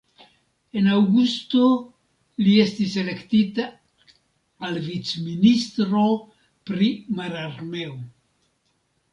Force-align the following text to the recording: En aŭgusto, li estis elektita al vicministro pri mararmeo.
En 0.79 0.87
aŭgusto, 0.93 1.59
li 2.45 2.55
estis 2.63 2.95
elektita 3.03 3.67
al 4.69 4.81
vicministro 4.89 6.03
pri 6.71 6.91
mararmeo. 7.21 7.97